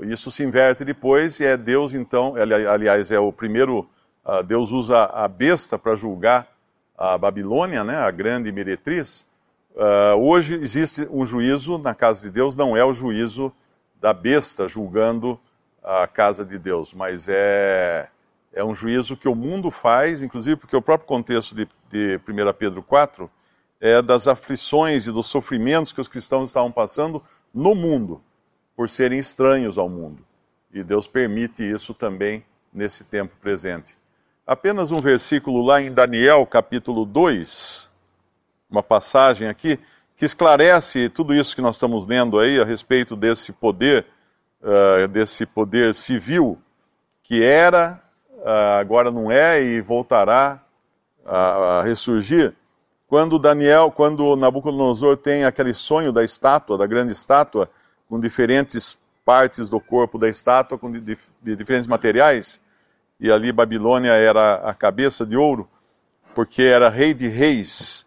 Isso 0.00 0.30
se 0.30 0.42
inverte 0.42 0.84
depois 0.84 1.38
e 1.40 1.44
é 1.44 1.56
Deus, 1.56 1.92
então, 1.92 2.34
aliás, 2.36 3.10
é 3.10 3.18
o 3.18 3.32
primeiro, 3.32 3.88
uh, 4.24 4.42
Deus 4.42 4.70
usa 4.70 5.04
a 5.04 5.28
besta 5.28 5.78
para 5.78 5.96
julgar 5.96 6.48
a 6.96 7.18
Babilônia, 7.18 7.84
né, 7.84 7.96
a 7.96 8.10
grande 8.10 8.50
meretriz. 8.52 9.26
Uh, 9.74 10.16
hoje 10.18 10.54
existe 10.54 11.08
um 11.10 11.26
juízo 11.26 11.76
na 11.78 11.94
casa 11.94 12.22
de 12.22 12.30
Deus, 12.30 12.54
não 12.54 12.76
é 12.76 12.84
o 12.84 12.92
juízo 12.92 13.52
da 14.02 14.12
besta 14.12 14.68
julgando 14.68 15.40
a 15.82 16.06
casa 16.08 16.44
de 16.44 16.58
Deus, 16.58 16.92
mas 16.92 17.28
é 17.28 18.08
é 18.54 18.62
um 18.62 18.74
juízo 18.74 19.16
que 19.16 19.28
o 19.28 19.34
mundo 19.34 19.70
faz, 19.70 20.22
inclusive 20.22 20.56
porque 20.56 20.76
o 20.76 20.82
próprio 20.82 21.08
contexto 21.08 21.54
de, 21.54 21.66
de 21.90 22.20
1 22.28 22.52
Pedro 22.52 22.82
4 22.82 23.30
é 23.80 24.02
das 24.02 24.28
aflições 24.28 25.06
e 25.06 25.12
dos 25.12 25.26
sofrimentos 25.26 25.90
que 25.90 26.00
os 26.00 26.08
cristãos 26.08 26.50
estavam 26.50 26.70
passando 26.70 27.22
no 27.54 27.74
mundo, 27.74 28.20
por 28.76 28.90
serem 28.90 29.18
estranhos 29.18 29.78
ao 29.78 29.88
mundo. 29.88 30.22
E 30.70 30.82
Deus 30.82 31.06
permite 31.06 31.62
isso 31.62 31.94
também 31.94 32.44
nesse 32.72 33.04
tempo 33.04 33.34
presente. 33.40 33.96
Apenas 34.46 34.92
um 34.92 35.00
versículo 35.00 35.64
lá 35.64 35.80
em 35.80 35.90
Daniel, 35.90 36.44
capítulo 36.46 37.06
2, 37.06 37.88
uma 38.68 38.82
passagem 38.82 39.48
aqui, 39.48 39.78
que 40.22 40.26
esclarece 40.26 41.08
tudo 41.08 41.34
isso 41.34 41.52
que 41.52 41.60
nós 41.60 41.74
estamos 41.74 42.06
lendo 42.06 42.38
aí 42.38 42.60
a 42.60 42.64
respeito 42.64 43.16
desse 43.16 43.50
poder, 43.50 44.06
uh, 44.62 45.08
desse 45.08 45.44
poder 45.44 45.92
civil 45.96 46.56
que 47.24 47.42
era 47.42 48.00
ah, 48.44 48.78
agora 48.78 49.10
não 49.10 49.32
é 49.32 49.60
e 49.60 49.80
voltará 49.80 50.62
a, 51.26 51.80
a 51.80 51.82
ressurgir. 51.82 52.54
Quando 53.08 53.36
Daniel, 53.36 53.90
quando 53.90 54.36
Nabucodonosor 54.36 55.16
tem 55.16 55.44
aquele 55.44 55.74
sonho 55.74 56.12
da 56.12 56.22
estátua, 56.22 56.78
da 56.78 56.86
grande 56.86 57.12
estátua, 57.12 57.68
com 58.08 58.20
diferentes 58.20 58.96
partes 59.24 59.68
do 59.68 59.80
corpo 59.80 60.20
da 60.20 60.28
estátua, 60.28 60.78
com 60.78 60.88
de, 60.88 61.00
de, 61.00 61.18
de 61.42 61.56
diferentes 61.56 61.88
materiais, 61.88 62.60
e 63.18 63.28
ali 63.28 63.50
Babilônia 63.50 64.12
era 64.12 64.54
a 64.54 64.72
cabeça 64.72 65.26
de 65.26 65.36
ouro, 65.36 65.68
porque 66.32 66.62
era 66.62 66.88
rei 66.88 67.12
de 67.12 67.26
reis. 67.26 68.06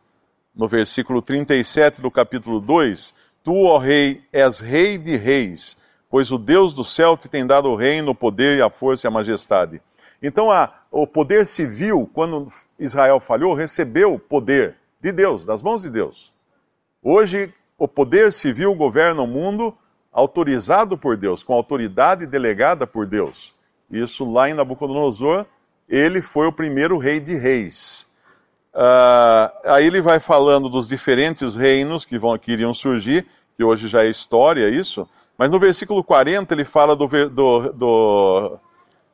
No 0.55 0.67
versículo 0.67 1.21
37 1.21 2.01
do 2.01 2.09
capítulo 2.09 2.59
2, 2.59 3.13
Tu, 3.45 3.53
ó 3.53 3.77
rei, 3.77 4.23
és 4.33 4.59
rei 4.59 4.97
de 4.97 5.15
reis, 5.15 5.77
pois 6.09 6.31
o 6.31 6.37
Deus 6.39 6.73
do 6.73 6.83
céu 6.83 7.15
te 7.15 7.29
tem 7.29 7.45
dado 7.45 7.69
o 7.69 7.75
reino, 7.75 8.09
o 8.09 8.15
poder 8.15 8.59
a 8.63 8.71
força 8.71 9.05
e 9.05 9.07
a 9.07 9.11
majestade. 9.11 9.79
Então, 10.19 10.49
a, 10.49 10.73
o 10.89 11.05
poder 11.05 11.45
civil, 11.45 12.09
quando 12.11 12.47
Israel 12.79 13.19
falhou, 13.19 13.53
recebeu 13.53 14.17
poder 14.17 14.77
de 14.99 15.11
Deus, 15.11 15.45
das 15.45 15.61
mãos 15.61 15.83
de 15.83 15.91
Deus. 15.91 16.33
Hoje, 17.03 17.53
o 17.77 17.87
poder 17.87 18.31
civil 18.31 18.73
governa 18.73 19.21
o 19.21 19.27
mundo 19.27 19.77
autorizado 20.11 20.97
por 20.97 21.15
Deus, 21.15 21.43
com 21.43 21.53
autoridade 21.53 22.25
delegada 22.25 22.87
por 22.87 23.05
Deus. 23.05 23.53
Isso 23.91 24.25
lá 24.25 24.49
em 24.49 24.55
Nabucodonosor, 24.55 25.45
ele 25.87 26.19
foi 26.19 26.47
o 26.47 26.51
primeiro 26.51 26.97
rei 26.97 27.19
de 27.19 27.35
reis. 27.35 28.07
Uh, 28.75 29.55
aí 29.63 29.85
ele 29.87 30.01
vai 30.01 30.19
falando 30.19 30.67
dos 30.67 30.89
diferentes 30.89 31.55
reinos 31.55 32.03
que, 32.03 32.19
vão, 32.19 32.37
que 32.37 32.51
iriam 32.51 32.73
surgir, 32.73 33.25
que 33.55 33.63
hoje 33.63 33.87
já 33.87 34.03
é 34.03 34.09
história 34.09 34.67
isso, 34.67 35.07
mas 35.37 35.49
no 35.49 35.57
versículo 35.57 36.03
40 36.03 36.53
ele 36.53 36.65
fala 36.65 36.93
do, 36.93 37.07
do, 37.07 37.71
do, 37.71 38.59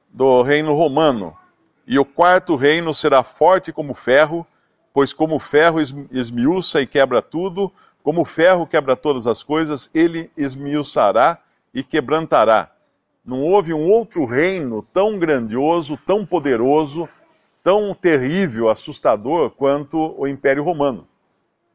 do 0.09 0.41
reino 0.41 0.73
romano. 0.73 1.37
E 1.85 1.99
o 1.99 2.05
quarto 2.05 2.55
reino 2.55 2.91
será 2.91 3.21
forte 3.21 3.71
como 3.71 3.93
ferro, 3.93 4.47
pois 4.91 5.13
como 5.13 5.37
ferro 5.37 5.77
esmiuça 6.11 6.81
e 6.81 6.87
quebra 6.87 7.21
tudo, 7.21 7.71
como 8.01 8.25
ferro 8.25 8.65
quebra 8.65 8.95
todas 8.95 9.27
as 9.27 9.43
coisas, 9.43 9.91
ele 9.93 10.31
esmiuçará 10.35 11.37
e 11.71 11.83
quebrantará. 11.83 12.71
Não 13.23 13.41
houve 13.43 13.75
um 13.75 13.87
outro 13.91 14.25
reino 14.25 14.81
tão 14.91 15.19
grandioso, 15.19 15.99
tão 16.03 16.25
poderoso, 16.25 17.07
tão 17.63 17.93
terrível, 17.93 18.69
assustador 18.69 19.51
quanto 19.51 20.15
o 20.17 20.27
Império 20.27 20.63
Romano. 20.63 21.07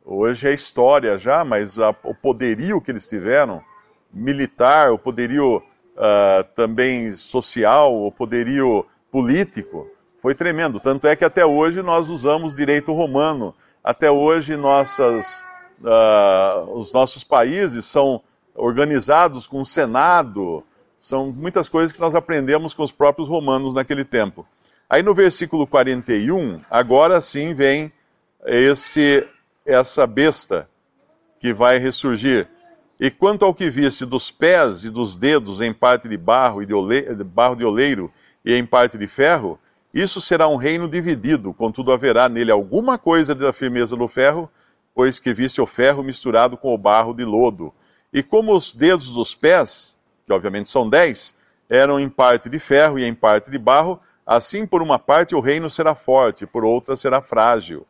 Hoje 0.05 0.49
é 0.49 0.55
história 0.55 1.19
já, 1.19 1.45
mas 1.45 1.79
a, 1.79 1.91
o 2.05 2.15
poderio 2.15 2.81
que 2.81 2.91
eles 2.91 3.09
tiveram, 3.09 3.63
militar, 4.13 4.93
o 4.93 4.99
poderio 4.99 5.57
uh, 5.59 6.45
também 6.55 7.11
social, 7.13 7.95
o 7.95 8.13
poderio 8.13 8.87
político, 9.11 9.89
foi 10.21 10.35
tremendo. 10.35 10.81
Tanto 10.81 11.07
é 11.07 11.15
que 11.15 11.25
até 11.25 11.45
hoje 11.45 11.83
nós 11.83 12.09
usamos 12.09 12.55
direito 12.55 12.93
romano. 12.93 13.55
Até 13.83 14.11
hoje 14.11 14.57
nossas, 14.57 15.45
uh, 15.81 16.71
os 16.73 16.93
nossos 16.93 17.23
países 17.23 17.85
são 17.85 18.21
organizados 18.55 19.47
com 19.47 19.61
o 19.61 19.67
Senado. 19.67 20.65
São 20.99 21.31
muitas 21.31 21.69
coisas 21.69 21.93
que 21.93 22.01
nós 22.01 22.15
aprendemos 22.15 22.75
com 22.75 22.83
os 22.83 22.93
próprios 22.93 23.29
romanos 23.29 23.75
naquele 23.75 24.05
tempo. 24.05 24.47
Aí 24.89 25.03
no 25.03 25.13
versículo 25.13 25.67
41, 25.67 26.61
agora 26.71 27.21
sim 27.21 27.55
vem 27.55 27.93
esse 28.45 29.27
essa 29.65 30.07
besta 30.07 30.69
que 31.41 31.53
vai 31.53 31.79
ressurgir. 31.79 32.49
E 33.01 33.11
quanto 33.11 33.45
ao 33.45 33.53
que 33.53 33.69
visse 33.69 34.07
dos 34.07 34.31
pés 34.31 34.85
e 34.85 34.91
dos 34.91 35.17
dedos 35.17 35.61
em 35.61 35.73
parte 35.73 36.09
de 36.09 36.17
barro 36.17 36.63
e 36.63 36.67
de, 36.67 36.73
ole... 36.73 37.03
barro 37.25 37.57
de 37.57 37.65
oleiro 37.65 38.13
e 38.45 38.55
em 38.55 38.65
parte 38.65 38.97
de 38.97 39.09
ferro, 39.09 39.59
isso 39.93 40.21
será 40.21 40.47
um 40.47 40.57
reino 40.57 40.89
dividido, 40.89 41.53
contudo 41.53 41.91
haverá 41.91 42.29
nele 42.29 42.53
alguma 42.53 42.97
coisa 42.97 43.35
da 43.35 43.53
firmeza 43.53 43.97
do 43.97 44.07
ferro, 44.07 44.49
pois 44.95 45.19
que 45.19 45.35
viste 45.35 45.61
o 45.61 45.67
ferro 45.67 46.03
misturado 46.03 46.57
com 46.57 46.73
o 46.73 46.79
barro 46.79 47.13
de 47.13 47.25
lodo. 47.25 47.75
E 48.13 48.23
como 48.23 48.55
os 48.55 48.73
dedos 48.73 49.13
dos 49.13 49.35
pés, 49.35 49.97
que 50.25 50.33
obviamente 50.33 50.69
são 50.69 50.89
dez, 50.89 51.35
eram 51.69 51.99
em 51.99 52.09
parte 52.09 52.49
de 52.49 52.61
ferro 52.61 52.99
e 52.99 53.05
em 53.05 53.15
parte 53.15 53.51
de 53.51 53.59
barro, 53.59 54.01
Assim, 54.27 54.67
por 54.67 54.83
uma 54.83 54.99
parte, 54.99 55.37
o 55.37 55.41
reino 55.41 55.71
será 55.71 55.95
forte, 55.95 56.47
por 56.47 56.65
outra, 56.65 56.97
será 56.97 57.23
frágil. 57.23 57.87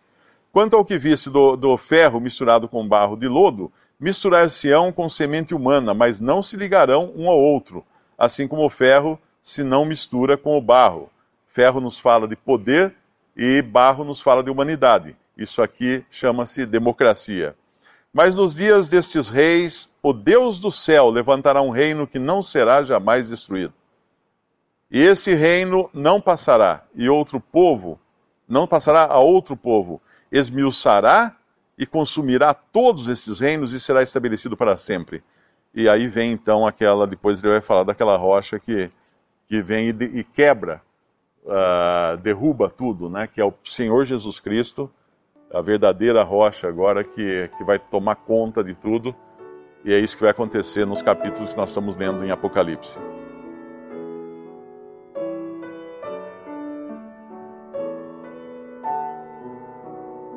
Quanto 0.52 0.76
ao 0.76 0.84
que 0.84 0.98
visse 0.98 1.30
do, 1.30 1.56
do 1.56 1.76
ferro 1.78 2.20
misturado 2.20 2.68
com 2.68 2.86
barro 2.86 3.16
de 3.16 3.26
lodo, 3.26 3.72
misturar-se-ão 3.98 4.92
com 4.92 5.08
semente 5.08 5.54
humana, 5.54 5.94
mas 5.94 6.20
não 6.20 6.42
se 6.42 6.56
ligarão 6.56 7.10
um 7.16 7.28
ao 7.28 7.38
outro, 7.38 7.84
assim 8.18 8.46
como 8.46 8.64
o 8.64 8.68
ferro 8.68 9.18
se 9.42 9.62
não 9.62 9.84
mistura 9.84 10.36
com 10.36 10.56
o 10.58 10.60
barro. 10.60 11.10
Ferro 11.46 11.80
nos 11.80 11.98
fala 11.98 12.28
de 12.28 12.36
poder 12.36 12.94
e 13.34 13.62
barro 13.62 14.04
nos 14.04 14.20
fala 14.20 14.42
de 14.42 14.50
humanidade. 14.50 15.16
Isso 15.36 15.62
aqui 15.62 16.04
chama-se 16.10 16.66
democracia. 16.66 17.56
Mas 18.12 18.34
nos 18.34 18.54
dias 18.54 18.88
destes 18.88 19.28
reis, 19.28 19.88
o 20.02 20.12
Deus 20.12 20.58
do 20.58 20.70
céu 20.70 21.08
levantará 21.10 21.60
um 21.62 21.70
reino 21.70 22.06
que 22.06 22.18
não 22.18 22.42
será 22.42 22.82
jamais 22.82 23.28
destruído. 23.28 23.72
E 24.90 25.00
esse 25.00 25.34
reino 25.34 25.90
não 25.92 26.20
passará, 26.20 26.84
e 26.94 27.08
outro 27.08 27.40
povo, 27.40 27.98
não 28.48 28.66
passará 28.66 29.04
a 29.04 29.18
outro 29.18 29.56
povo, 29.56 30.00
esmiuçará 30.30 31.36
e 31.76 31.84
consumirá 31.84 32.54
todos 32.54 33.08
esses 33.08 33.40
reinos 33.40 33.72
e 33.72 33.80
será 33.80 34.02
estabelecido 34.02 34.56
para 34.56 34.76
sempre. 34.76 35.22
E 35.74 35.88
aí 35.88 36.06
vem 36.06 36.32
então 36.32 36.66
aquela, 36.66 37.06
depois 37.06 37.42
ele 37.42 37.52
vai 37.52 37.60
falar 37.60 37.82
daquela 37.82 38.16
rocha 38.16 38.58
que, 38.58 38.90
que 39.46 39.60
vem 39.60 39.88
e, 39.88 40.20
e 40.20 40.24
quebra, 40.24 40.80
uh, 41.44 42.16
derruba 42.18 42.70
tudo, 42.70 43.10
né? 43.10 43.26
que 43.26 43.40
é 43.40 43.44
o 43.44 43.52
Senhor 43.64 44.04
Jesus 44.04 44.40
Cristo, 44.40 44.90
a 45.52 45.60
verdadeira 45.60 46.22
rocha 46.22 46.68
agora 46.68 47.04
que, 47.04 47.50
que 47.58 47.64
vai 47.64 47.78
tomar 47.78 48.16
conta 48.16 48.64
de 48.64 48.74
tudo. 48.74 49.14
E 49.84 49.92
é 49.92 49.98
isso 49.98 50.16
que 50.16 50.22
vai 50.22 50.30
acontecer 50.30 50.86
nos 50.86 51.02
capítulos 51.02 51.50
que 51.50 51.56
nós 51.56 51.68
estamos 51.68 51.96
lendo 51.96 52.24
em 52.24 52.30
Apocalipse. 52.30 52.98